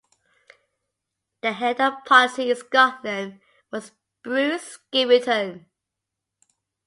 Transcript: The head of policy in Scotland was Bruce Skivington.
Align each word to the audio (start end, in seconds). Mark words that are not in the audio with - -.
The 1.41 1.51
head 1.53 1.79
of 1.79 2.03
policy 2.05 2.49
in 2.49 2.55
Scotland 2.55 3.39
was 3.71 3.91
Bruce 4.23 4.79
Skivington. 4.91 5.67